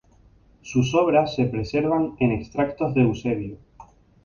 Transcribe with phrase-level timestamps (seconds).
[0.63, 3.57] Sus obras se preservan en extractos de Eusebio.